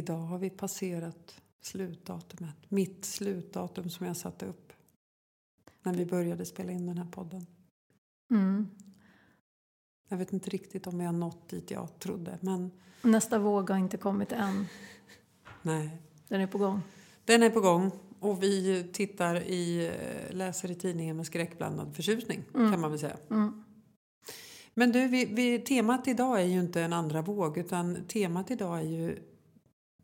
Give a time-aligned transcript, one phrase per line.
[0.00, 2.56] Idag har vi passerat slutdatumet.
[2.68, 4.72] Mitt slutdatum som jag satte upp
[5.82, 7.46] när vi började spela in den här podden.
[8.30, 8.68] Mm.
[10.08, 12.70] Jag vet inte riktigt om vi har nått dit jag trodde, men
[13.02, 14.66] Nästa våg har inte kommit än.
[15.62, 16.02] nej.
[16.28, 16.80] Den är på gång.
[17.24, 22.44] Den är på gång och vi tittar i, eh, läser i tidningen med skräckblandad förtjusning
[22.54, 22.72] Mm.
[22.72, 23.16] kan man väl säga.
[23.30, 23.64] Mm.
[24.74, 28.78] Men du, vi, vi, temat idag är ju inte en andra våg utan temat idag
[28.78, 29.18] är ju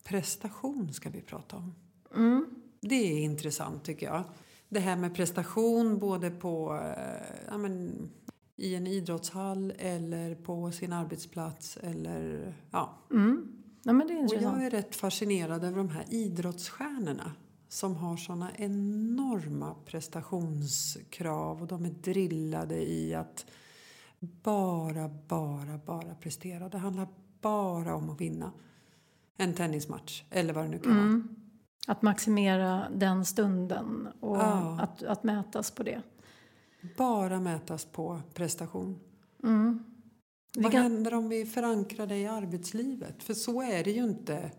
[0.08, 1.74] prestation ska vi prata om.
[2.14, 2.46] Mm.
[2.80, 4.24] Det är intressant tycker jag.
[4.68, 7.92] Det här med prestation både på, eh, ja, men,
[8.56, 12.98] i en idrottshall eller på sin arbetsplats eller ja.
[13.10, 13.52] Mm.
[13.82, 14.56] Ja, men det är Och intressant.
[14.56, 17.32] jag är rätt fascinerad över de här idrottsstjärnorna
[17.68, 23.46] som har såna enorma prestationskrav och de är drillade i att
[24.20, 26.68] bara, bara, bara prestera.
[26.68, 27.08] Det handlar
[27.40, 28.52] bara om att vinna
[29.36, 31.04] en tennismatch eller vad det nu kan vara.
[31.04, 31.28] Mm.
[31.86, 34.80] Att maximera den stunden och Ja.
[34.80, 36.02] att, att mätas på det.
[36.96, 38.98] Bara mätas på prestation.
[39.42, 39.84] Mm.
[40.56, 43.22] Vad kan, händer om vi förankrar det i arbetslivet?
[43.22, 44.50] För så är det ju inte.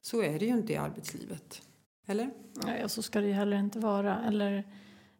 [0.00, 1.62] Så är det ju inte i arbetslivet.
[2.06, 2.30] Eller?
[2.64, 4.24] nej, så ska det ju heller inte vara.
[4.24, 4.64] Eller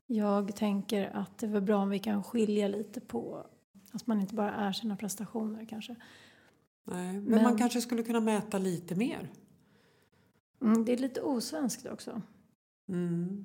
[0.07, 3.47] jag tänker att det är bra om vi kan skilja lite på
[3.93, 5.97] att man inte bara är sina prestationer kanske.
[6.91, 9.29] Nej, men, Men- man kanske skulle kunna mäta lite mer.
[10.63, 12.23] Mm, det är lite osvenskt också.
[12.89, 13.45] Mm.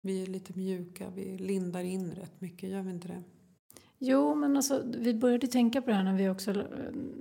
[0.00, 3.22] Vi är lite mjuka, vi lindar in rätt mycket, gör vi inte det?
[3.98, 6.52] Jo, men alltså, vi började tänka på det här när vi, också,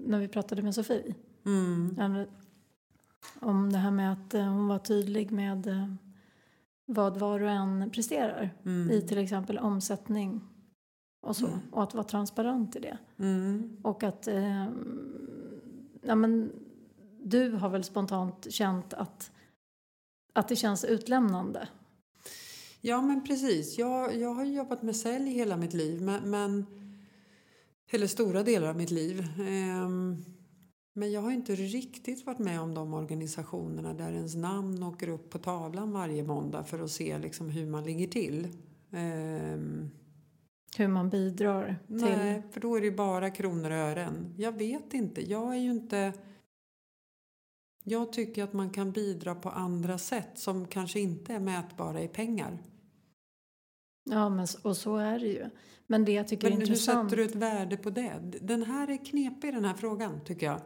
[0.06, 1.16] när vi pratade med Sofie.
[1.46, 2.26] Mm.
[3.40, 5.94] Om det här med att eh, hon var tydlig med eh,
[6.86, 8.92] vad var och en presterar Mm.
[8.92, 10.42] i till exempel omsättning
[11.22, 11.48] och så.
[11.48, 11.60] Mm.
[11.72, 12.98] Och att vara transparent i det.
[13.20, 13.78] Mm.
[13.82, 14.66] Och att eh,
[16.02, 16.52] ja, men,
[17.24, 19.32] du har väl spontant känt att,
[20.34, 21.68] att det känns utlämnande.
[22.82, 23.78] Ja, men precis.
[23.78, 26.66] Jag, jag har jobbat med sälj hela mitt liv, men, men
[27.92, 29.28] eller stora delar av mitt liv.
[29.48, 30.18] Ehm,
[30.94, 35.30] men jag har inte riktigt varit med om de organisationerna där ens namn åker upp
[35.30, 38.48] på tavlan varje måndag för att se liksom hur man ligger till.
[38.92, 39.90] Ehm,
[40.78, 41.98] Hur man bidrar till...
[41.98, 44.34] Nej, för då är det bara kronor och ören.
[44.38, 45.30] Jag vet inte.
[45.30, 46.14] Jag är ju inte...
[47.84, 52.08] Jag tycker att man kan bidra på andra sätt som kanske inte är mätbara i
[52.08, 52.64] pengar.
[54.10, 55.50] Ja, men, och så är det ju.
[55.88, 57.10] Men det jag tycker Men är hur intressant...
[57.10, 58.14] sätter du ett värde på det?
[58.42, 60.62] Den här är knepig den här frågan tycker jag.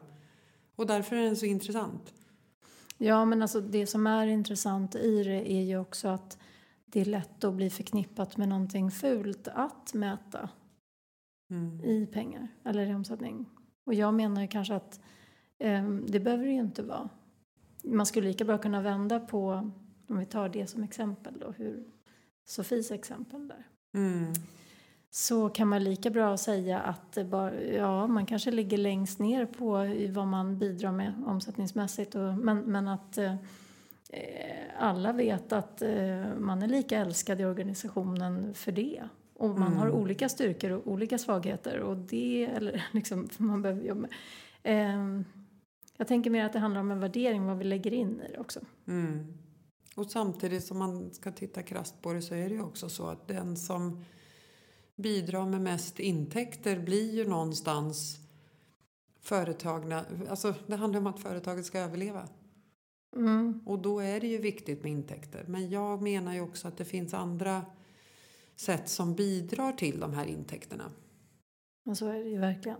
[0.75, 2.13] Och därför är den så intressant.
[2.97, 6.37] Ja, men alltså det som är intressant i det är ju också att
[6.93, 10.49] det är lätt att bli förknippat med någonting fult att mäta
[11.49, 11.81] Mm.
[11.83, 13.49] i pengar eller i omsättning.
[13.85, 14.99] Och jag menar ju kanske att
[15.59, 17.09] eh, det behöver det ju inte vara.
[17.83, 19.71] Man skulle lika bra kunna vända på,
[20.09, 21.83] om vi tar det som exempel då, hur
[22.45, 23.67] Sofies exempel där.
[23.93, 24.33] Mm.
[25.09, 29.71] Så kan man lika bra säga att bara, ja, man kanske ligger längst ner på
[30.13, 32.15] vad man bidrar med omsättningsmässigt.
[32.15, 33.35] Och, men, men att eh,
[34.77, 39.03] alla vet att eh, man är lika älskad i organisationen för det.
[39.33, 39.79] Och man Mm.
[39.79, 41.79] har olika styrkor och olika svagheter.
[41.79, 44.11] Och det, eller liksom, man behöver jobba med.
[44.63, 45.21] Eh,
[45.97, 48.39] jag tänker mer att det handlar om en värdering, vad vi lägger in i det
[48.39, 48.59] också.
[48.87, 49.33] Mm.
[49.95, 53.07] Och samtidigt som man ska titta krasst på det så är det ju också så
[53.07, 54.05] att den som
[54.95, 58.19] bidrar med mest intäkter blir ju någonstans
[59.21, 62.27] företagna, alltså det handlar om att företaget ska överleva.
[63.15, 63.61] Mm.
[63.65, 65.45] Och då är det ju viktigt med intäkter.
[65.47, 67.65] Men jag menar ju också att det finns andra
[68.55, 70.91] sätt som bidrar till de här intäkterna.
[71.85, 72.77] Men så är det ju verkligen.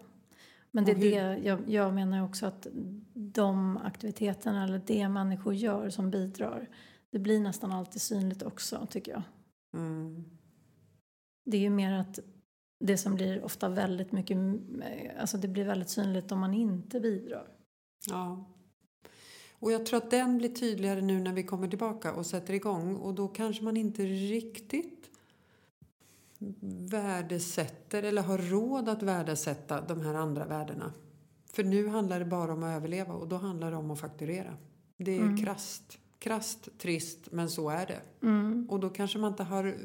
[0.71, 2.67] Men det är det, jag, jag menar också att
[3.13, 6.69] de aktiviteterna eller det människor gör som bidrar,
[7.09, 9.21] det blir nästan alltid synligt också tycker jag.
[9.73, 10.23] Mm.
[11.45, 12.19] Det är ju mer att
[12.79, 14.37] det som blir ofta väldigt mycket,
[15.19, 17.47] alltså det blir väldigt synligt om man inte bidrar.
[18.09, 18.49] Ja.
[19.63, 22.95] Och jag tror att den blir tydligare nu när vi kommer tillbaka och sätter igång.
[22.95, 25.09] Och då kanske man inte riktigt
[26.89, 30.93] värdesätter eller har råd att värdesätta de här andra värdena.
[31.45, 34.57] För nu handlar det bara om att överleva och då handlar det om att fakturera.
[34.97, 35.37] Det är Mm.
[35.37, 35.99] krasst.
[36.19, 38.01] Krasst, trist, men så är det.
[38.21, 38.67] Mm.
[38.69, 39.77] Och då kanske man inte har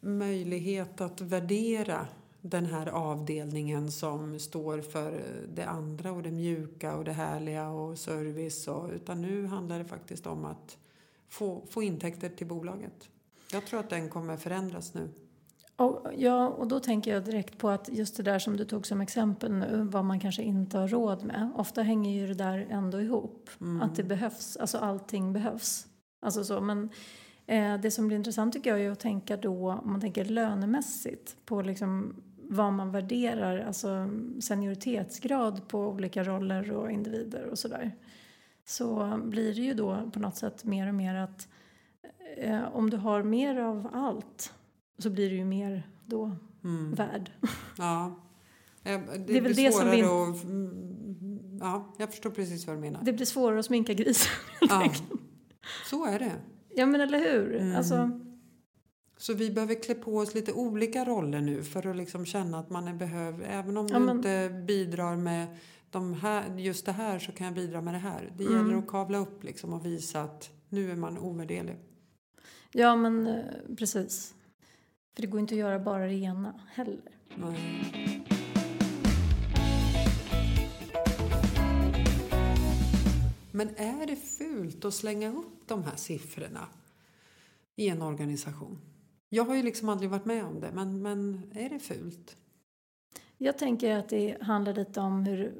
[0.00, 2.06] möjlighet att värdera
[2.40, 5.22] den här avdelningen som står för
[5.54, 8.68] det andra och det mjuka och det härliga och service.
[8.68, 10.78] Och, utan nu handlar det faktiskt om att
[11.28, 13.08] få, få intäkter till bolaget.
[13.52, 15.08] Jag tror att den kommer förändras nu.
[15.76, 18.86] Och, ja, och då tänker jag direkt på att just det där som du tog
[18.86, 21.50] som exempel nu, vad man kanske inte har råd med.
[21.56, 23.50] Ofta hänger ju det där ändå ihop.
[23.60, 23.82] Mm.
[23.82, 25.86] Att det behövs, alltså allting behövs.
[26.20, 26.90] Alltså så, men
[27.46, 31.36] eh, det som blir intressant tycker jag är att tänka då, om man tänker lönemässigt,
[31.44, 32.14] på liksom
[32.48, 34.08] vad man värderar, alltså
[34.40, 37.92] senioritetsgrad på olika roller och individer och sådär.
[38.64, 41.48] Så blir det ju då på något sätt mer och mer att
[42.36, 44.52] eh, om du har mer av allt
[44.98, 46.94] så blir du ju mer då Mm.
[46.94, 47.30] värd.
[47.78, 48.14] Ja.
[48.84, 50.44] Eh, Det, Det är väl det som vi- att...
[50.44, 53.00] mm, Ja, jag förstår precis vad du menar.
[53.02, 54.32] Det blir svårare att sminka grisen.
[54.60, 54.92] Ja,
[55.90, 56.32] så är det.
[56.74, 57.56] Ja men eller hur?
[57.56, 57.76] Mm.
[57.76, 58.20] Alltså,
[59.20, 62.70] Så vi behöver klä på oss lite olika roller nu för att liksom känna att
[62.70, 63.42] man är behöv.
[63.42, 65.46] Även om Ja, du men- inte bidrar med
[65.90, 68.32] de här, just det här så kan jag bidra med det här.
[68.36, 68.56] Det Mm.
[68.56, 71.76] gäller att kavla upp liksom och visa att nu är man ovärderlig.
[72.72, 73.44] ja men eh,
[73.78, 74.34] precis.
[75.14, 77.00] För det går inte att göra bara det ena heller.
[77.36, 78.24] Nej.
[83.52, 86.68] Men är det fult att slänga upp de här siffrorna
[87.76, 88.78] i en organisation?
[89.28, 92.36] Jag har ju liksom aldrig varit med om det, men, men är det fult?
[93.38, 95.54] Jag tänker att det handlar lite om hur,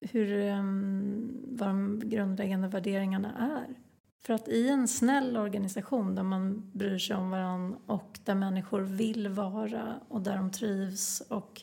[0.00, 3.74] hur, ehm, vad de grundläggande värderingarna är.
[4.20, 8.80] För att i en snäll organisation där man bryr sig om varandra och där människor
[8.80, 11.62] vill vara och där de trivs och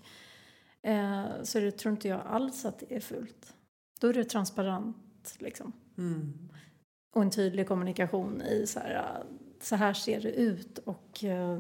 [0.81, 3.53] eh, så det, tror inte jag alls att det är fult.
[4.01, 5.71] Då är det transparent liksom.
[5.98, 6.50] Mm.
[7.15, 9.24] Och en tydlig kommunikation i så här,
[9.62, 11.60] så här ser det ut och eh,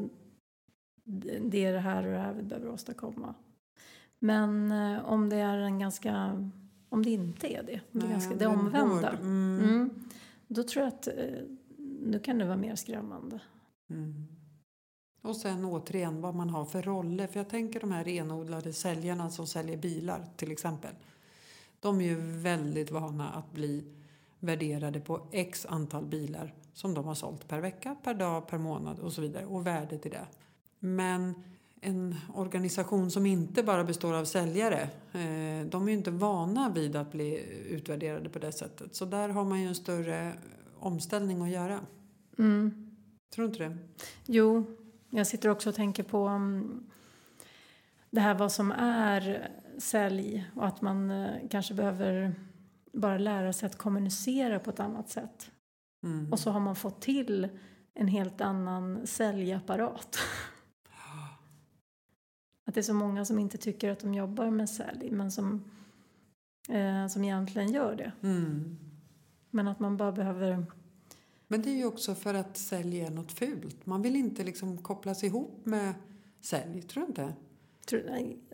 [1.41, 3.35] det är det här och det här vi behöver åstadkomma.
[4.19, 6.41] Men eh, om det är en ganska,
[6.89, 9.09] om det inte är det, om det, är ganska, det omvända.
[9.09, 9.59] Mm.
[9.63, 9.89] Mm,
[10.47, 11.13] då tror jag att eh,
[12.01, 13.39] nu kan det vara mer skrämmande.
[13.89, 14.27] Mm.
[15.21, 17.27] Och sen återigen vad man har för roller.
[17.27, 20.95] För jag tänker de här renodlade säljarna som säljer bilar till exempel.
[21.79, 23.83] De är ju väldigt vana att bli
[24.39, 28.99] värderade på x antal bilar som de har sålt per vecka, per dag, per månad
[28.99, 29.45] och så vidare.
[29.45, 30.27] Och värdet i det.
[30.79, 31.43] Men
[31.81, 34.81] en organisation som inte bara består av säljare,
[35.13, 38.95] eh, de är inte vana vid att bli utvärderade på det sättet.
[38.95, 40.33] Så där har man ju en större
[40.79, 41.79] omställning att göra.
[42.37, 42.95] Mm.
[43.35, 43.77] Tror du inte det?
[44.25, 44.65] Jo,
[45.09, 46.89] jag sitter också och tänker på um,
[48.09, 52.35] det här vad som är sälj och att man eh, kanske behöver
[52.93, 55.51] bara lära sig att kommunicera på ett annat sätt.
[56.05, 56.31] Mm.
[56.31, 57.49] Och så har man fått till
[57.93, 60.17] en helt annan säljapparat.
[62.65, 65.63] Att det är så många som inte tycker att de jobbar med sälj men som,
[66.69, 68.11] eh, som egentligen gör det.
[68.27, 68.77] Mm.
[69.49, 70.65] Men att man bara behöver...
[71.47, 73.85] Men det är ju också för att sälj är något fult.
[73.85, 75.93] Man vill inte liksom kopplas ihop med
[76.41, 77.33] sälj, tror du inte?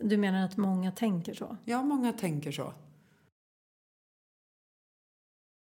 [0.02, 1.56] Du menar att många tänker så?
[1.64, 2.72] Ja, många tänker så.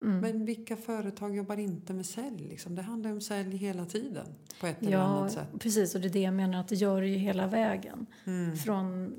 [0.04, 0.20] Mm.
[0.20, 2.48] Men vilka företag jobbar inte med sälj?
[2.48, 2.76] Liksom?
[2.76, 4.26] Det handlar ju om sälj hela tiden
[4.62, 5.48] på ett eller Ja, annat sätt.
[5.60, 5.96] precis.
[5.96, 8.06] Och det är det jag menar att det gör det ju hela vägen.
[8.26, 8.56] Mm.
[8.58, 9.14] Från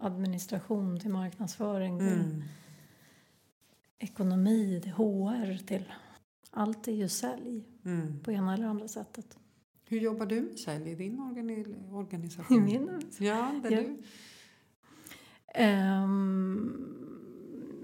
[0.00, 2.42] administration till marknadsföring till Mm.
[3.98, 5.92] ekonomi till HR till...
[6.50, 8.20] Allt är ju sälj Mm.
[8.20, 9.38] på ena eller andra sättet.
[9.88, 12.64] Hur jobbar du med sälj i din organi- I organisation?
[12.64, 13.80] min Ja, där Ja.
[13.80, 13.96] du...
[15.54, 16.86] Ehm,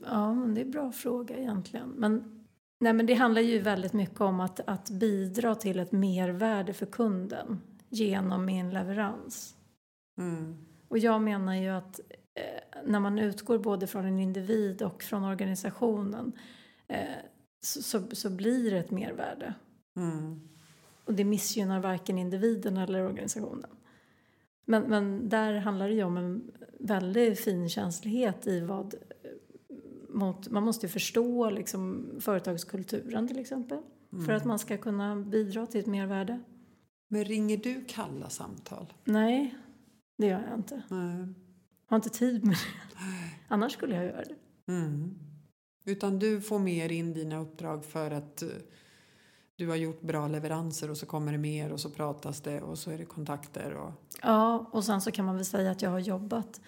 [0.04, 1.88] ja, men det är en bra fråga egentligen.
[1.88, 2.41] Men,
[2.82, 6.86] nej, men det handlar ju väldigt mycket om att, att bidra till ett mervärde för
[6.86, 9.54] kunden genom min leverans.
[10.18, 10.56] Mm.
[10.88, 12.00] Och jag menar ju att
[12.34, 16.32] eh, när man utgår både från en individ och från organisationen
[16.88, 16.98] eh,
[17.60, 19.54] så, så, så blir det ett mervärde.
[19.96, 20.48] Mm.
[21.04, 23.70] Och det missgynnar varken individen eller organisationen.
[24.64, 28.94] Men, men där handlar det ju om en väldig finkänslighet i vad
[30.12, 33.78] mot, man måste ju förstå liksom företagskulturen till exempel.
[34.12, 34.24] Mm.
[34.24, 36.40] För att man ska kunna bidra till ett mervärde.
[37.08, 38.92] Men ringer du kalla samtal?
[39.04, 39.54] Nej,
[40.18, 40.82] det gör jag inte.
[40.88, 41.28] Nej.
[41.86, 42.98] Har inte tid med det.
[43.48, 44.72] Annars skulle jag göra det.
[44.72, 45.14] Mm.
[45.84, 48.48] Utan du får mer in dina uppdrag för att eh,
[49.56, 52.78] du har gjort bra leveranser och så kommer det mer och så pratas det och
[52.78, 53.74] så är det kontakter.
[53.74, 53.92] Och...
[54.22, 56.60] Ja, och sen så kan man väl säga att jag har jobbat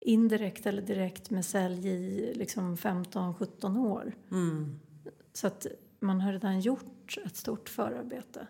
[0.00, 4.12] indirekt eller direkt med sälj i liksom 15-17 år.
[4.30, 4.80] Mm.
[5.32, 5.66] Så att
[6.00, 8.46] man har redan gjort ett stort förarbete.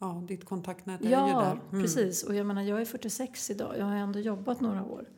[0.00, 1.60] Ja, ditt kontaktnät är ju Ja, där.
[1.70, 1.82] Mm.
[1.82, 2.22] precis.
[2.22, 3.78] Och jag menar, jag är 46 idag.
[3.78, 5.08] Jag har ändå jobbat några år.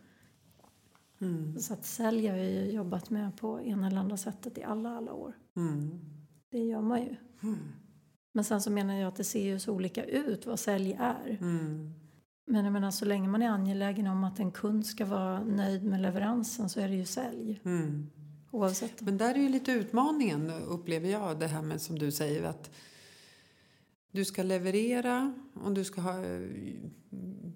[1.21, 1.59] Mm.
[1.59, 4.97] Så att sälj har jag ju jobbat med på ena eller andra sättet i alla,
[4.97, 5.35] alla år.
[5.57, 6.00] Mm.
[6.50, 7.17] Det gör man ju.
[7.43, 7.59] Mm.
[8.33, 11.38] Men sen så menar jag att det ser ju så olika ut vad sälj är.
[11.40, 11.93] Mm.
[12.50, 15.85] Men jag menar, så länge man är angelägen om att en kund ska vara nöjd
[15.85, 17.61] med leveransen så är det ju sälj.
[17.64, 18.11] Mm.
[18.50, 19.00] Oavsett.
[19.00, 22.71] Men där är ju lite utmaningen upplever jag det här med som du säger att
[24.11, 26.14] du ska leverera och du ska ha,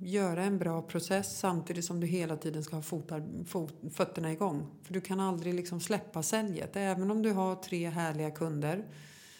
[0.00, 4.66] göra en bra process samtidigt som du hela tiden ska ha fotar, fot, fötterna igång.
[4.82, 6.76] För du kan aldrig liksom släppa säljet.
[6.76, 8.84] Även om du har tre härliga kunder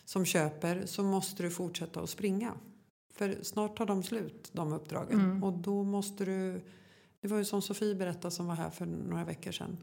[0.05, 2.53] som köper så måste du fortsätta att springa.
[3.15, 5.21] För snart tar de slut, de uppdragen.
[5.21, 5.45] Mm.
[5.45, 6.61] Och då måste du...
[7.21, 9.77] Det var ju som Sofie berättade som var här för några veckor sedan.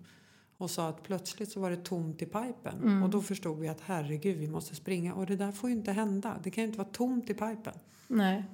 [0.58, 2.82] Och sa att plötsligt så var det tomt i pipen.
[2.82, 3.04] Mm.
[3.04, 5.14] Och då förstod vi att herregud, vi måste springa.
[5.14, 6.38] Och det där får ju inte hända.
[6.44, 7.74] Det kan ju inte vara tomt i pipen.
[8.08, 8.46] Nej.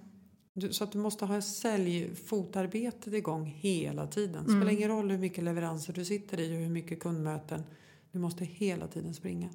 [0.53, 4.43] Du, så att du måste ha säljfotarbetet igång hela tiden.
[4.43, 4.77] Spelar Mm.
[4.77, 7.63] ingen roll hur mycket leveranser du sitter i och hur mycket kundmöten.
[8.11, 9.49] Du måste hela tiden springa.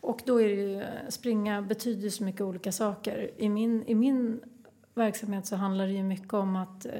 [0.00, 3.30] Och då är det ju, springa betyder så mycket olika saker.
[3.36, 4.40] I min, I min
[4.94, 6.92] verksamhet så handlar det ju mycket om att eh,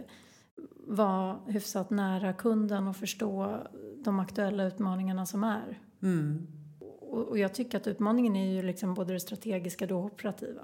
[0.86, 3.58] vara hyfsat nära kunden och förstå
[4.04, 5.78] de aktuella utmaningarna som är.
[6.02, 6.46] Mm.
[7.00, 10.62] Och, och jag tycker att utmaningen är ju liksom både det strategiska och det operativa.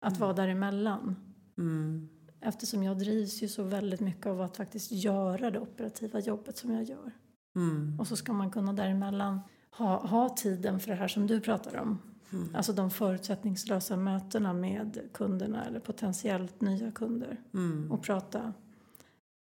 [0.00, 0.20] Att Mm.
[0.20, 1.16] vara däremellan.
[1.58, 2.08] Mm.
[2.40, 6.70] Eftersom jag drivs ju så väldigt mycket av att faktiskt göra det operativa jobbet som
[6.72, 7.12] jag gör.
[7.56, 8.00] Mm.
[8.00, 11.76] Och så ska man kunna däremellan ha, ha tiden för det här som du pratar
[11.76, 11.98] om.
[12.32, 12.54] Mm.
[12.54, 17.40] Alltså de förutsättningslösa mötena med kunderna eller potentiellt nya kunder.
[17.54, 17.92] Mm.
[17.92, 18.52] Och prata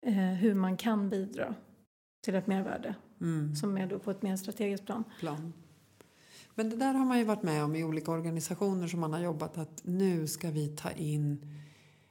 [0.07, 1.55] eh, hur man kan bidra
[2.25, 3.57] till ett mervärde Mm.
[3.57, 5.05] som är då på ett mer strategiskt plan.
[5.21, 5.53] plan.
[6.55, 9.21] Men det där har man ju varit med om i olika organisationer som man har
[9.21, 11.53] jobbat att nu ska vi ta in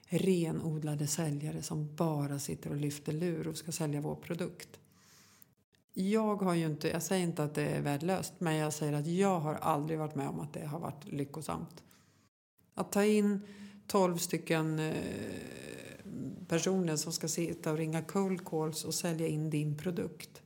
[0.08, 4.80] renodlade säljare som bara sitter och lyfter lur och ska sälja vår produkt.
[5.98, 9.08] Jag har ju inte, jag säger inte att det är värdelöst, men jag säger att
[9.08, 11.84] jag har aldrig varit med om att det har varit lyckosamt.
[12.74, 13.42] Att ta in
[13.88, 14.96] 12 stycken eh,
[16.48, 20.42] personer som ska sitta och ringa cold calls och sälja in din produkt.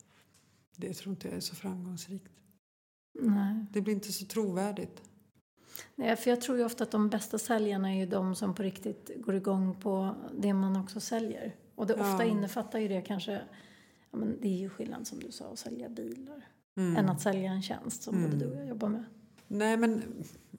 [0.76, 2.32] Det tror inte jag är så framgångsrikt.
[3.22, 3.66] Nej.
[3.72, 5.02] Det blir inte så trovärdigt.
[5.96, 8.64] Nej, för jag tror ju ofta att de bästa säljarna är ju de som på
[8.64, 11.56] riktigt går igång på det man också säljer.
[11.76, 12.32] Och det ofta Ja.
[12.32, 13.42] innefattar ju det kanske,
[14.12, 16.48] ja, men det är ju skillnad som du sa att sälja bilar.
[16.78, 16.98] Mm.
[16.98, 18.30] Än att sälja en tjänst som Mm.
[18.30, 19.04] både du och jag jobbar med.
[19.48, 20.04] Nej, men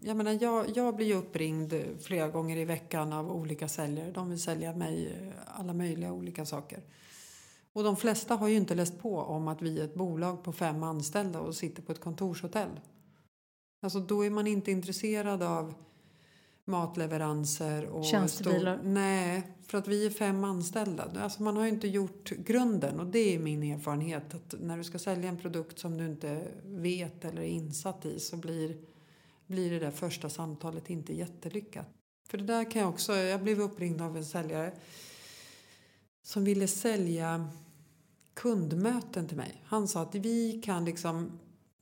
[0.00, 4.11] jag, menar, jag, jag blir ju uppringd flera gånger i veckan av olika säljare.
[4.11, 6.83] De vill sälja mig eh, alla möjliga olika saker.
[7.73, 10.52] Och de flesta har ju inte läst på om att vi är ett bolag på
[10.52, 12.80] fem anställda och sitter på ett kontorshotell.
[13.83, 15.75] Alltså då är man inte intresserad av
[16.71, 18.77] matleveranser och Tjänstebilar.
[18.77, 21.11] Stor, nej, för att vi är fem anställda.
[21.21, 24.85] Alltså man har ju inte gjort grunden och det är min erfarenhet att när du
[24.85, 28.77] ska sälja en produkt som du inte vet eller är insatt i så blir,
[29.47, 31.89] blir det där första samtalet inte jättelyckat.
[32.29, 34.73] För det där kan jag också, jag blev uppringd av en säljare
[36.23, 37.49] som ville sälja
[38.35, 39.62] kundmöten till mig.
[39.65, 41.39] Han sa att vi kan liksom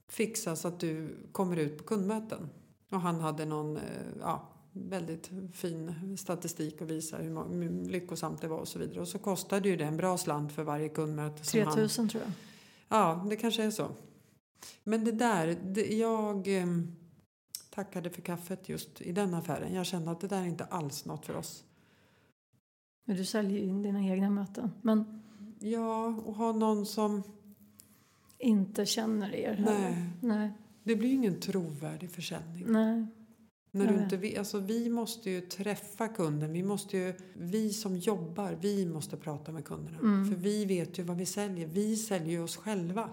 [0.08, 2.48] fixa så att du kommer ut på kundmöten.
[2.90, 3.82] Och han hade någon eh,
[4.20, 9.00] ja, väldigt fin statistik och visar hur, lyckosamt det var och så vidare.
[9.00, 11.44] Och så kostade ju det en bra slant för varje kundmöte.
[11.44, 12.32] som han- 3000 tror jag.
[12.88, 13.88] Ja, det kanske är så.
[14.84, 16.66] Men det där, det, jag eh,
[17.70, 19.74] tackade för kaffet just i den affären.
[19.74, 21.64] Jag kände att det där är inte alls något för oss.
[23.04, 24.70] Men du säljer ju in dina egna möten.
[24.82, 25.22] Men
[25.60, 27.22] Ja, och ha någon som...
[28.38, 29.90] inte känner er heller.
[29.90, 30.52] Nej, Nej.
[30.82, 32.64] det blir ju ingen trovärdig försäljning.
[32.68, 33.06] Nej.
[33.70, 36.52] När du inte, vet- alltså, vi måste ju träffa kunden.
[36.52, 39.98] Vi, måste ju, vi som jobbar, vi måste prata med kunderna.
[39.98, 40.30] Mm.
[40.30, 41.66] För vi vet ju vad vi säljer.
[41.66, 43.10] Vi säljer ju oss själva.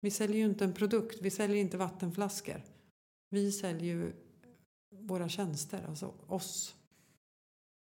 [0.00, 1.18] Vi säljer ju inte en produkt.
[1.22, 2.62] Vi säljer inte vattenflaskor.
[3.30, 4.12] Vi säljer ju
[5.00, 6.74] våra tjänster, alltså oss.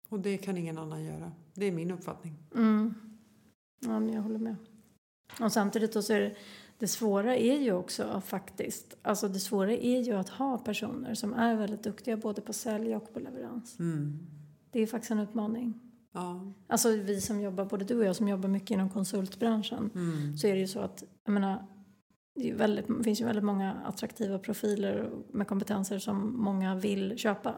[0.08, 1.32] Och det kan ingen annan göra.
[1.54, 2.34] Det är min uppfattning.
[2.54, 2.94] Mm.
[3.80, 4.56] Ja, men jag håller med.
[5.40, 6.36] Och samtidigt då så är det,
[6.78, 11.34] det svåra är ju också faktiskt, alltså det svåra är ju att ha personer som
[11.34, 13.78] är väldigt duktiga både på sälj och på leverans.
[13.78, 14.18] Mm.
[14.70, 15.80] Det är faktiskt en utmaning.
[16.12, 16.52] Ja.
[16.66, 20.36] Alltså vi som jobbar, både du och jag som jobbar mycket inom konsultbranschen, Mm.
[20.36, 21.66] så är det ju så att, jag menar,
[22.34, 27.54] det, väldigt, det finns ju väldigt många attraktiva profiler med kompetenser som många vill köpa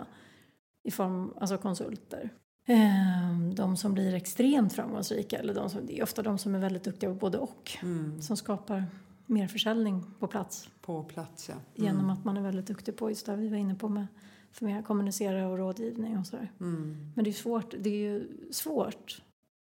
[0.85, 2.31] i form, alltså konsulter.
[2.67, 6.59] Ehm, De som blir extremt framgångsrika, eller de som, det är ofta de som är
[6.59, 8.23] väldigt duktiga på både och, Mm.
[8.23, 8.85] som skapar
[9.27, 11.55] mer försäljning på plats På plats, ja.
[11.75, 12.11] genom Mm.
[12.11, 14.07] att man är väldigt duktig på just det vi var inne på med
[14.53, 16.53] för mer kommunicera och rådgivning och sådär.
[16.61, 17.13] Mm.
[17.15, 19.23] Men det är svårt, det är ju svårt.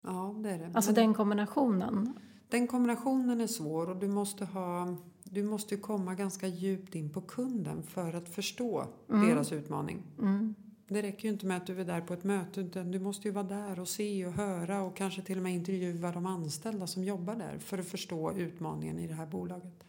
[0.03, 0.71] Ja, det är det.
[0.75, 2.13] Alltså den kombinationen.
[2.49, 7.21] Den kombinationen är svår och du måste, ha, du måste komma ganska djupt in på
[7.21, 9.29] kunden för att förstå Mm.
[9.29, 10.03] deras utmaning.
[10.21, 10.55] Mm.
[10.89, 13.29] Det räcker ju inte med att du är där på ett möte utan du måste
[13.29, 16.87] ju vara där och se och höra och kanske till och med intervjua de anställda
[16.87, 19.85] som jobbar där för att förstå utmaningen i det här bolaget.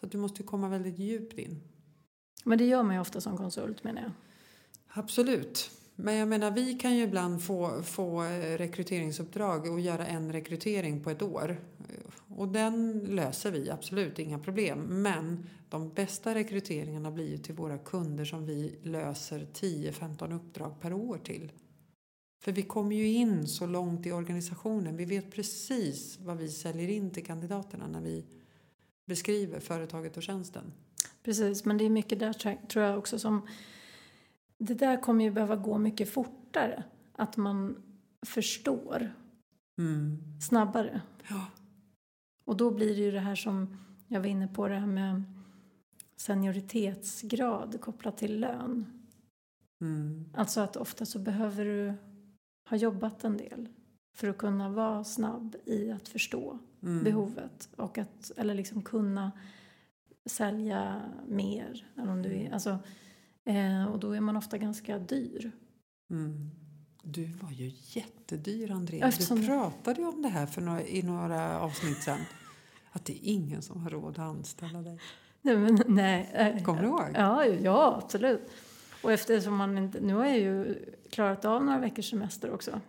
[0.00, 1.60] Så du måste komma väldigt djupt in.
[2.44, 4.10] Men det gör man ju ofta som konsult menar jag.
[4.88, 5.70] Absolut.
[5.96, 11.04] Men jag menar, vi kan ju ibland få, få eh, rekryteringsuppdrag och göra en rekrytering
[11.04, 11.60] på ett år.
[11.78, 15.02] Eh, och den löser vi, absolut, inga problem.
[15.02, 20.92] Men de bästa rekryteringarna blir ju till våra kunder som vi löser 10-15 uppdrag per
[20.92, 21.52] år till.
[22.42, 24.96] För vi kommer ju in så långt i organisationen.
[24.96, 28.24] Vi vet precis vad vi säljer in till kandidaterna när vi
[29.06, 30.72] beskriver företaget och tjänsten.
[31.22, 32.32] Precis, men det är mycket där
[32.68, 33.48] tror jag också som...
[34.58, 36.84] Det där kommer ju behöva gå mycket fortare.
[37.12, 37.82] Att man
[38.26, 39.12] förstår
[39.78, 40.18] Mm.
[40.40, 41.00] snabbare.
[41.30, 41.46] Ja.
[42.44, 43.76] Och då blir det ju det här som
[44.08, 45.22] jag var inne på, det här med
[46.16, 48.86] senioritetesgrad kopplat till lön.
[49.80, 50.24] Mm.
[50.34, 51.94] Alltså att ofta så behöver du
[52.70, 53.68] ha jobbat en del
[54.16, 57.04] för att kunna vara snabb i att förstå Mm.
[57.04, 59.32] behovet och att, eller liksom kunna
[60.26, 61.86] sälja mer.
[61.96, 62.78] Eller om du är, alltså,
[63.46, 65.52] eh, och då är man ofta ganska dyr.
[66.10, 66.50] Mm.
[67.02, 69.06] Du var ju jättedyr, Andrea.
[69.08, 72.20] Eftersom- Du pratade ju om det här för några, i några avsnitt sen.
[72.92, 75.00] Att det är ingen som har råd att anställa dig.
[75.42, 77.10] Nej, men, nej, eh, Kommer du ihåg?
[77.14, 78.50] Ja, ja, absolut.
[79.02, 82.80] Och eftersom man inte, nu har jag ju klarat av några veckors semester också.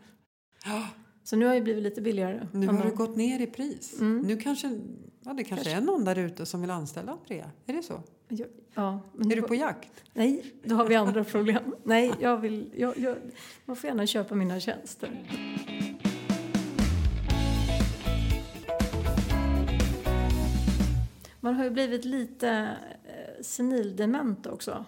[0.65, 0.87] Ja,
[1.27, 2.47] Så nu har jag blivit lite billigare.
[2.51, 3.99] nu har du gått ner i pris.
[3.99, 4.19] Mm.
[4.19, 4.79] Nu kanske,
[5.23, 7.51] ja, det kanske är någon där ute som vill anställa Andrea.
[7.65, 8.01] Är det så?
[8.27, 9.91] Ja, ja, Är du på jakt?
[10.13, 11.75] Nej, då har vi andra problem.
[11.83, 13.17] Nej, jag vill, jag, jag,
[13.65, 15.25] man får gärna köpa mina tjänster.
[21.39, 22.49] Man har ju blivit lite
[23.05, 24.85] eh, senildement också.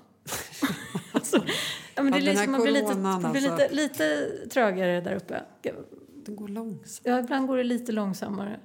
[1.12, 1.44] alltså,
[1.96, 3.52] ja, men det Ja, liksom, man blir, lite, blir alltså.
[3.52, 5.44] lite, lite trögare där uppe.
[6.30, 7.02] Det går långsamt.
[7.04, 8.60] Ja, ibland går det lite långsammare.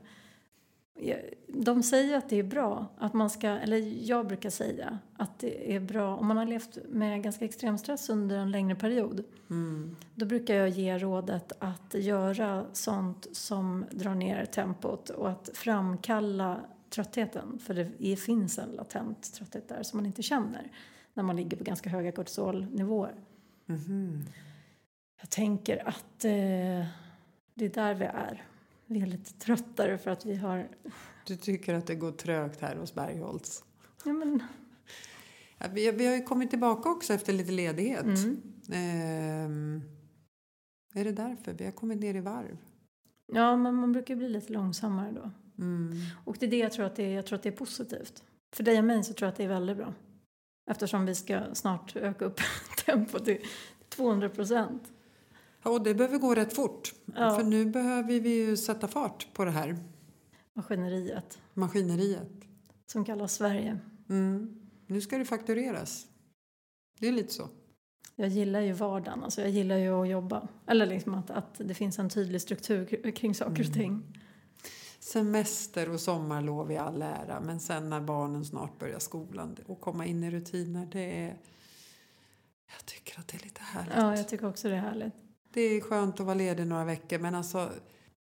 [1.48, 5.76] De säger att det är bra, att man ska, eller jag brukar säga att det
[5.76, 9.24] är bra om man har levt med ganska extrem stress under en längre period.
[9.50, 9.96] Mm.
[10.14, 16.60] Då brukar jag ge rådet att göra sånt som drar ner tempot och att framkalla
[16.90, 17.58] tröttheten.
[17.58, 20.70] För det finns en latent trötthet där som man inte känner
[21.14, 23.14] när man ligger på ganska höga kortisolnivåer.
[23.66, 24.24] Mhm.
[25.20, 26.86] Jag tänker att eh,
[27.54, 28.46] det är där vi är.
[28.86, 30.68] Vi är lite tröttare för att vi har...
[31.26, 33.64] Du tycker att det går trögt här hos Bergholtz.
[34.04, 34.42] Ja, men,
[35.58, 38.04] Ja, vi, vi har ju kommit tillbaka också efter lite ledighet.
[38.04, 38.42] mm.
[38.72, 39.82] Ehm,
[40.94, 41.52] är det därför?
[41.52, 42.58] Vi har kommit ner i varv.
[43.32, 45.30] Ja, men man brukar bli lite långsammare då.
[45.58, 45.92] Mm.
[46.24, 48.24] Och det är det jag tror att det är, jag tror att det är positivt.
[48.56, 49.94] För dig och mig så tror jag att det är väldigt bra.
[50.70, 52.40] Eftersom vi ska snart öka upp
[52.86, 53.38] tempot till
[53.88, 54.92] 200 procent.
[55.64, 56.94] Ja, och det behöver gå rätt fort.
[57.16, 57.36] Ja.
[57.36, 59.76] För nu behöver vi ju sätta fart på det här
[60.54, 62.30] Maskineriet maskineriet.
[62.86, 63.78] som kallas Sverige.
[64.08, 64.60] Mm.
[64.86, 66.06] Nu ska det faktureras.
[67.00, 67.48] Det är lite så.
[68.16, 70.48] Jag gillar ju vardagen, alltså jag gillar ju att jobba.
[70.66, 73.72] Eller liksom att, att det finns en tydlig struktur kring saker och Mm.
[73.72, 74.20] ting.
[74.98, 80.06] Semester och sommarlov i all ära, men sen när barnen snart börjar skolan och komma
[80.06, 81.36] in i rutiner, det är...
[82.76, 83.94] Jag tycker att det är lite härligt.
[83.96, 85.14] Ja, jag tycker också det är härligt.
[85.54, 87.70] Det är skönt att vara ledig några veckor, men alltså,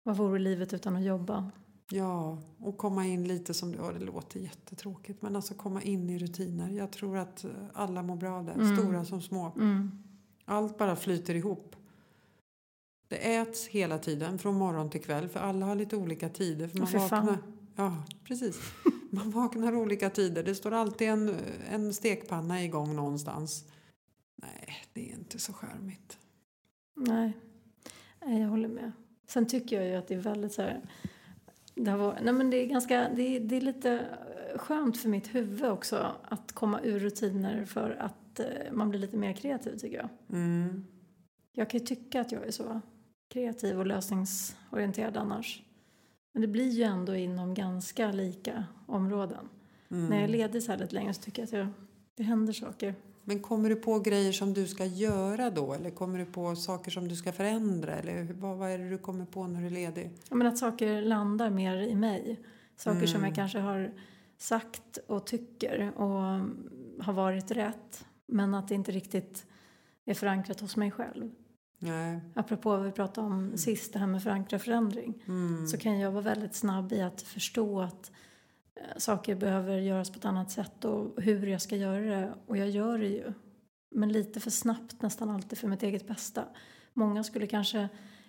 [0.02, 1.50] Vad vore livet utan att jobba?
[1.90, 6.18] ja, och komma in lite som, ja det låter jättetråkigt, men alltså komma in i
[6.18, 6.70] rutiner.
[6.70, 8.76] Jag tror att alla mår bra av det, Mm.
[8.76, 9.52] stora som små.
[9.56, 9.90] Mm.
[10.44, 11.76] Allt bara flyter ihop.
[13.08, 16.68] Det äts hela tiden, från morgon till kväll, för alla har lite olika tider.
[16.68, 17.26] För man för fan.
[17.26, 17.42] vaknar,
[17.76, 18.56] ja, precis.
[19.10, 20.42] Man vaknar olika tider.
[20.42, 21.36] Det står alltid en,
[21.70, 23.64] en stekpanna igång någonstans.
[24.36, 26.18] Nej, det är inte så charmigt.
[27.06, 27.32] Nej.
[28.24, 28.92] Nej, jag håller med.
[29.26, 30.80] Sen tycker jag ju att det är väldigt så här...
[31.74, 34.98] Det, har varit, nej men det, är ganska, det, är, det är lite eh, skönt
[34.98, 39.32] för mitt huvud också att komma ur rutiner för att eh, man blir lite mer
[39.32, 40.08] kreativ tycker jag.
[40.30, 40.84] Mm.
[41.52, 42.80] Jag kan ju tycka att jag är så
[43.28, 45.62] kreativ och lösningsorienterad annars.
[46.32, 49.48] Men det blir ju ändå inom ganska lika områden.
[49.90, 50.06] Mm.
[50.06, 51.68] När jag är ledig så här lite längre så tycker jag att jag,
[52.14, 52.94] det händer saker.
[53.24, 55.72] Men kommer du på grejer som du ska göra då?
[55.74, 57.94] Eller kommer du på saker som du ska förändra?
[57.94, 60.10] Eller vad, vad är det du kommer på när du är ledig?
[60.28, 62.40] Jag menar att saker landar mer i mig.
[62.76, 63.28] Saker som Mm.
[63.28, 63.92] jag kanske har
[64.38, 66.40] sagt och tycker och
[67.04, 68.04] har varit rätt.
[68.26, 69.46] Men att det inte riktigt
[70.04, 71.30] är förankrat hos mig själv.
[71.78, 72.20] Nej.
[72.34, 75.22] Apropå vad vi pratade om sist, det här med förankra förändring.
[75.26, 75.66] Mm.
[75.66, 78.10] Så kan jag vara väldigt snabb i att förstå att
[78.96, 82.34] saker behöver göras på ett annat sätt och hur jag ska göra det.
[82.46, 83.32] Och jag gör det ju.
[83.96, 86.44] men lite för snabbt nästan alltid för mitt eget bästa.
[86.94, 87.88] Många skulle kanske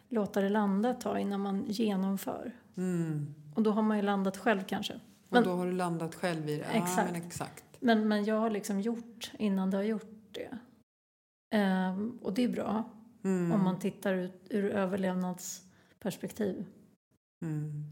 [0.10, 2.52] låta det landa ett tag innan man genomför.
[2.78, 3.34] Mm.
[3.56, 4.94] Och då har man ju landat själv kanske.
[4.94, 6.64] Och Men- då har du landat själv i det?
[6.64, 6.98] Exakt.
[6.98, 7.64] Ja, men exakt.
[7.80, 10.58] Men, men jag har liksom gjort innan det har gjort det.
[11.56, 12.84] Ehm, och det är bra
[13.24, 13.52] Mm.
[13.52, 16.66] om man tittar ut, ur överlevnadsperspektiv.
[17.42, 17.84] Mm.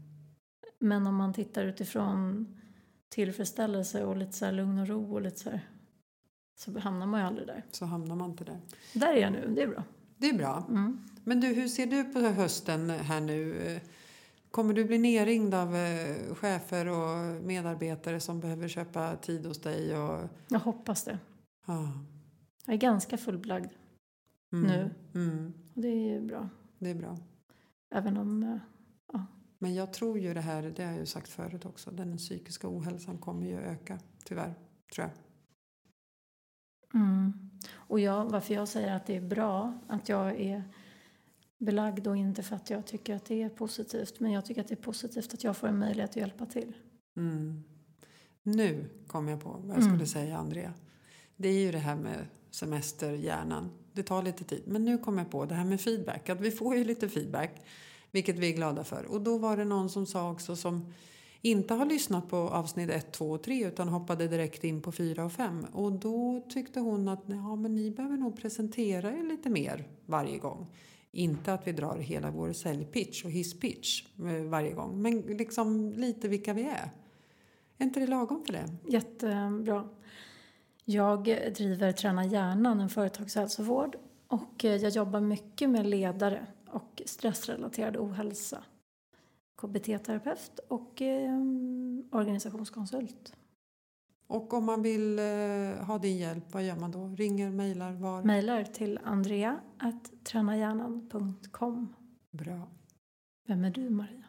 [0.84, 2.46] Men om man tittar utifrån
[3.08, 5.68] tillfredsställelse och lite så lugn och ro och lite så här,
[6.56, 7.64] så hamnar man ju aldrig där.
[7.70, 8.60] Så hamnar man inte där.
[8.94, 9.84] Där är jag nu, det är bra.
[10.16, 10.66] Det är bra.
[10.68, 11.08] Mm.
[11.24, 13.80] Men du, hur ser du på hösten här nu?
[14.50, 19.98] Kommer du bli nerringd av eh, chefer och medarbetare som behöver köpa tid hos dig?
[19.98, 21.18] Och, Jag hoppas det.
[21.66, 21.92] ja.
[22.66, 23.70] Jag är ganska fullbelagd
[24.52, 24.66] mm.
[24.66, 24.90] Nu.
[25.14, 25.52] Mm.
[25.74, 26.48] och det är ju bra.
[26.78, 27.18] Det är bra.
[27.94, 28.58] Även om, eh,
[29.64, 32.68] Men jag tror ju det här, det har jag ju sagt förut också, den psykiska
[32.68, 34.54] ohälsan kommer ju öka, tyvärr,
[34.94, 35.10] tror jag.
[37.02, 37.50] mm.
[37.74, 40.62] Och jag, varför jag säger att det är bra att jag är
[41.58, 44.20] belagd och inte för att jag tycker att det är positivt.
[44.20, 46.72] Men jag tycker att det är positivt att jag får en möjlighet att hjälpa till.
[47.16, 47.62] Mm.
[48.42, 49.88] Nu kom jag på vad jag Mm.
[49.94, 50.74] skulle säga, Andrea.
[51.36, 53.70] Det är ju det här med semesterhjärnan.
[53.92, 54.62] Det tar lite tid.
[54.66, 56.28] Men nu kom jag på det här med feedback.
[56.28, 57.50] Att vi får ju lite feedback,
[58.14, 59.06] vilket vi är glada för.
[59.06, 60.92] Och då var det någon som sa också som
[61.42, 65.24] inte har lyssnat på avsnitt 1, 2 och 3 utan hoppade direkt in på 4
[65.24, 65.66] och 5.
[65.72, 70.38] Och då tyckte hon att ja, men ni behöver nog presentera er lite mer varje
[70.38, 70.66] gång.
[71.12, 76.28] Inte att vi drar hela vår säljpitch och hisspitch eh, varje gång, men liksom lite
[76.28, 76.90] vilka vi är.
[77.78, 78.76] Är inte det lagom för det?
[78.88, 79.88] Jättebra.
[80.84, 81.24] Jag
[81.54, 83.96] driver Träna hjärnan, en företagshälsovård.
[84.28, 88.64] Och eh, jag jobbar mycket med ledare och stressrelaterad ohälsa.
[89.56, 91.40] KBT-terapeut och eh,
[92.10, 93.32] organisationskonsult.
[94.26, 95.24] Och om man vill eh,
[95.86, 97.14] ha din hjälp, vad gör man då?
[97.16, 98.22] Ringer, mejlar, var?
[98.22, 101.94] Mejlar till andrea.tränahjärnan.com.
[102.30, 102.68] Bra.
[103.46, 104.24] Vem är du, Maria?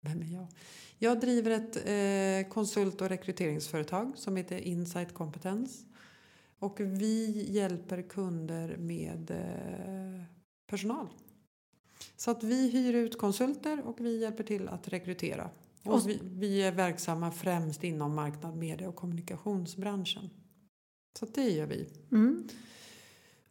[0.00, 0.46] Vem är jag?
[0.98, 5.84] Jag driver ett eh, konsult och rekryteringsföretag som heter Insight Competence.
[6.58, 10.22] Och vi hjälper kunder med eh,
[10.66, 11.08] personal.
[12.18, 15.50] Så att vi hyr ut konsulter och vi hjälper till att rekrytera.
[15.84, 20.30] Och- vi, vi är verksamma främst inom marknad, media och kommunikationsbranschen.
[21.18, 21.88] Så att det gör vi.
[22.12, 22.48] Mm.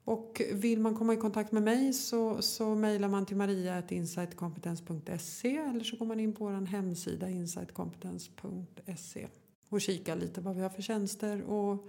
[0.03, 5.83] Och vill man komma i kontakt med mig så, så mejlar man till maria.insightcompetence.se eller
[5.83, 9.27] så går man in på vår hemsida insightcompetence.se
[9.69, 11.87] och kikar lite vad vi har för tjänster och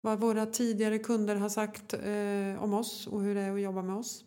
[0.00, 3.82] vad våra tidigare kunder har sagt eh, om oss och hur det är att jobba
[3.82, 4.24] med oss.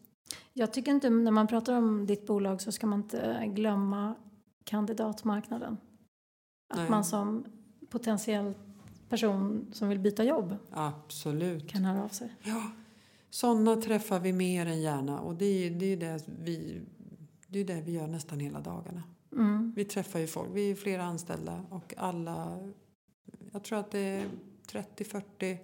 [0.54, 4.16] Jag tycker inte, när man pratar om ditt bolag så ska man inte glömma
[4.64, 5.78] kandidatmarknaden.
[6.70, 6.90] Att Nej.
[6.90, 7.46] man som
[7.90, 8.54] potentiell
[9.10, 11.70] person som vill byta jobb Absolut.
[11.70, 12.36] kan höra av sig.
[12.44, 12.72] Ja,
[13.30, 16.82] sådana träffar vi mer än gärna och det är det, är det, vi,
[17.48, 19.04] det, är det vi gör nästan hela dagarna.
[19.32, 19.74] Mm.
[19.76, 22.70] Vi träffar ju folk, vi är flera anställda och alla,
[23.52, 24.26] jag tror att det är
[24.72, 25.58] 30-40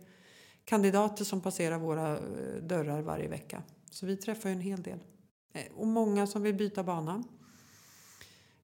[0.66, 3.64] kandidater som passerar våra eh, dörrar varje vecka.
[3.92, 5.00] Så vi träffar en hel del.
[5.54, 7.24] Eh, Och många som vill byta bana.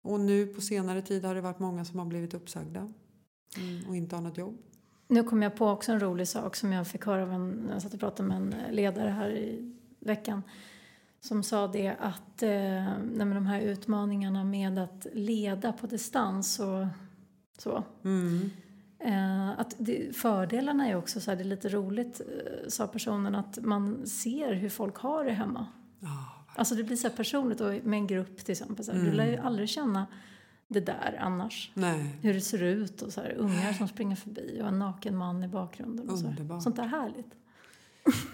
[0.01, 2.93] Och nu på senare tid har det varit många som har blivit uppsagda
[3.57, 4.57] mm, och inte har något jobb.
[5.07, 7.73] Nu kom jag på också en rolig sak som jag fick höra av en, när
[7.73, 10.43] jag satt och pratade med en ledare här i veckan.
[11.19, 12.49] Som sa det att eh,
[13.13, 16.85] nej, de här utmaningarna med att leda på distans och
[17.57, 17.83] så.
[18.03, 18.49] Mm.
[19.03, 23.35] Eh, att det, fördelarna är också så här, det är lite roligt, eh, sa personen,
[23.35, 25.67] att man ser hur folk har det hemma.
[25.99, 28.85] Ja, Alltså det blir så här personligt och med en grupp till exempel.
[28.85, 29.17] Så här, Du Mm.
[29.17, 30.07] lär ju aldrig känna
[30.67, 31.71] det där annars.
[31.73, 35.15] nej, Hur det ser ut och så här, ungar som springer förbi och en naken
[35.17, 36.09] man i bakgrunden.
[36.09, 36.27] Och så.
[36.27, 36.63] Underbart.
[36.63, 37.31] Sånt där härligt.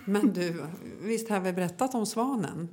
[0.05, 0.65] men du,
[1.01, 2.67] visst har vi berättat om svanen?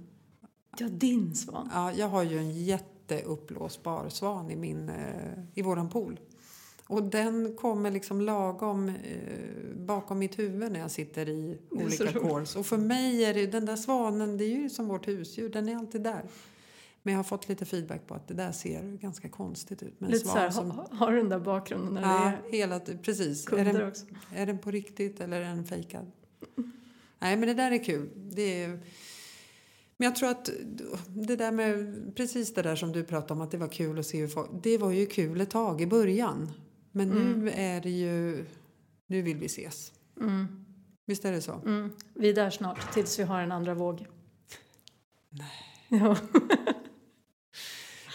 [0.78, 1.70] Ja, din svan.
[1.74, 6.20] Ja, jag har ju en jätteuppblåsbar svan i, min, eh, i våran pool.
[6.86, 8.94] Och den kommer liksom lagom eh,
[9.76, 12.56] bakom mitt huvud när jag sitter i är olika kors.
[12.56, 15.68] Och för mig är det, den där svanen, det är ju som vårt husdjur, den
[15.68, 16.22] är alltid där.
[17.02, 20.00] Men jag har fått lite feedback på att det där ser ganska konstigt ut.
[20.00, 22.80] med Lite så här, som, ha, har du den där bakgrunden när ja, det hela,
[22.80, 23.46] precis.
[23.46, 24.04] är Är den, också?
[24.34, 26.10] är den på riktigt eller är den fejkad?
[27.18, 28.08] Nej, men det där är kul.
[28.16, 28.68] Det är,
[29.96, 30.50] men jag tror att
[31.08, 34.06] det där med precis det där som du pratade om att det var kul att
[34.06, 36.52] se hur folk, det var ju kul ett tag i början.
[36.96, 37.40] Men Mm.
[37.44, 38.46] nu är det ju,
[39.06, 39.92] nu vill vi ses.
[40.20, 40.64] Mm,
[41.06, 41.52] Visst är det så?
[41.52, 41.90] mm.
[42.14, 44.06] Vi är där snart, tills vi har en andra våg.
[45.30, 45.50] Nej.
[45.88, 46.16] Ja,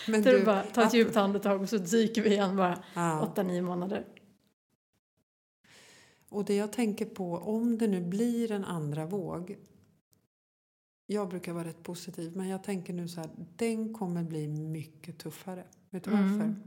[0.08, 2.84] Men är du, bara ta ett att- djupt andetag och så dyker vi igen bara
[2.96, 3.22] ja.
[3.22, 4.06] åtta, nio månader.
[6.30, 9.58] Och det jag tänker på, om det nu blir en andra våg.
[11.06, 15.18] Jag brukar vara rätt positiv, men jag tänker nu så här, den kommer bli mycket
[15.20, 15.64] tuffare.
[15.90, 16.26] Vet du varför?
[16.26, 16.64] Mm.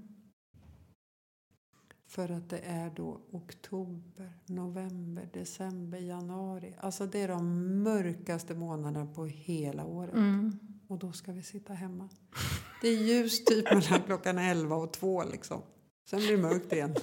[2.14, 6.74] För att det är då oktober, november, december, januari.
[6.80, 10.14] Alltså det är de mörkaste månaderna på hela året.
[10.14, 10.58] Mm.
[10.88, 12.08] Och då ska vi sitta hemma.
[12.82, 15.62] Det är ljust typ mellan klockan 11 och 2 liksom.
[16.10, 16.94] Sen blir det mörkt igen.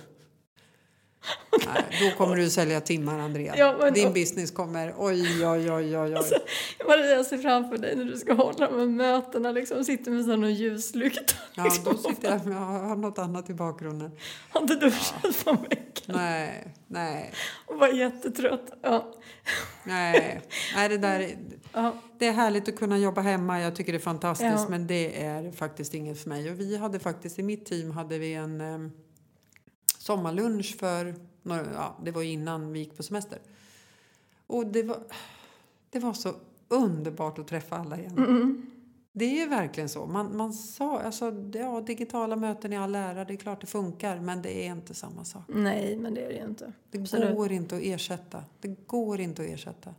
[1.66, 3.54] Nej, då kommer du sälja timmar Andrea.
[3.58, 6.32] Ja, men- Din business kommer, oj oj oj oj oj.
[6.88, 9.52] Det jag ser framför dig när du ska hålla de här mötena?
[9.52, 11.34] Liksom, sitter med sån ljuslykta.
[11.56, 14.12] Ja, då sitter jag med, jag har något annat i bakgrunden.
[14.50, 17.32] Har inte duschat på en vecka Nej, nej,
[17.66, 18.72] och var jättetrött.
[18.82, 19.14] Ja.
[19.84, 20.42] nej.
[20.76, 21.38] nej det, där, är-
[21.74, 21.96] Ja.
[22.20, 24.66] det är härligt att kunna jobba hemma, jag tycker det är fantastiskt Ja.
[24.70, 26.52] men det är faktiskt inget för mig.
[26.52, 28.92] Och vi hade faktiskt i mitt team hade vi en eh,
[30.02, 33.40] sommarlunch för, några, ja, det var innan vi gick på semester.
[34.48, 35.04] Och det var,
[35.90, 36.34] det var så
[36.68, 38.18] underbart att träffa alla igen.
[38.18, 38.66] Mm.
[39.12, 40.06] Det är ju verkligen så.
[40.06, 44.20] Man, man sa, alltså, ja, digitala möten i all ära, det är klart det funkar,
[44.20, 45.44] men det är inte samma sak.
[45.48, 46.74] Nej, men det är det inte.
[46.92, 47.36] Det Absolut.
[47.36, 48.44] går inte att ersätta.
[48.60, 49.96] Det går inte att ersätta.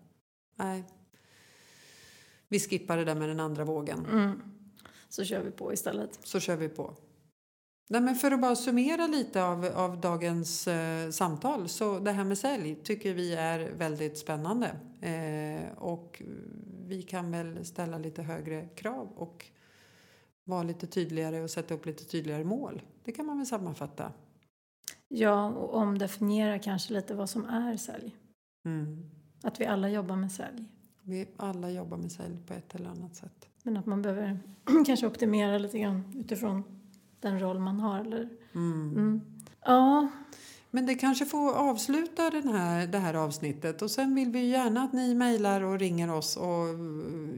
[0.56, 0.84] Nej.
[2.48, 4.06] Vi skippar det där med den andra vågen.
[4.12, 4.42] Mm.
[5.08, 6.18] Så kör vi på istället.
[6.22, 6.94] Så kör vi på.
[7.88, 11.68] Nej, men för att bara summera lite av, av dagens eh, samtal.
[11.68, 14.76] Så det här med sälj tycker vi är väldigt spännande.
[15.00, 16.22] Eh, och
[16.86, 19.46] vi kan väl ställa lite högre krav och
[20.44, 22.82] vara lite tydligare och sätta upp lite tydligare mål.
[23.04, 24.12] Det kan man väl sammanfatta.
[25.08, 28.16] Ja, och omdefiniera kanske lite vad som är sälj.
[28.64, 29.10] Mm.
[29.42, 30.64] Att vi alla jobbar med sälj.
[31.02, 33.48] Vi alla jobbar med sälj på ett eller annat sätt.
[33.62, 34.40] Men att man behöver
[34.86, 36.81] kanske optimera lite grann utifrån
[37.22, 38.00] den roll man har.
[38.00, 38.28] Eller?
[38.54, 38.92] Mm.
[38.96, 39.20] Mm.
[39.64, 40.08] Ja,
[40.70, 44.82] Men det kanske får avsluta den här, det här avsnittet och sen vill vi gärna
[44.82, 46.66] att ni mejlar och ringer oss och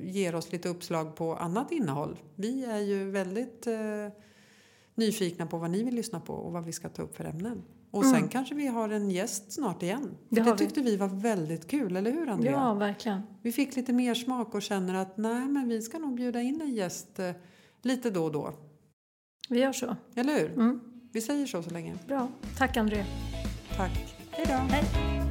[0.02, 2.18] ger oss lite uppslag på annat innehåll.
[2.34, 3.74] Vi är ju väldigt eh,
[4.94, 7.62] nyfikna på vad ni vill lyssna på och vad vi ska ta upp för ämnen.
[7.90, 8.28] Och sen Mm.
[8.28, 10.10] kanske vi har en gäst snart igen.
[10.28, 10.58] Det Det, det vi.
[10.58, 12.52] tyckte vi var väldigt kul, eller hur Andrea?
[12.52, 13.20] ja verkligen.
[13.42, 16.60] Vi fick lite mer smak och känner att nej men vi ska nog bjuda in
[16.60, 17.30] en gäst eh,
[17.82, 18.52] lite då och då.
[19.48, 19.96] Vi gör så.
[20.14, 20.52] Eller hur?
[20.52, 20.80] Mm.
[21.12, 21.94] Vi säger så så länge.
[22.07, 22.28] Bra.
[22.59, 23.04] Tack André.
[23.76, 24.16] Tack.
[24.30, 25.23] Hej då.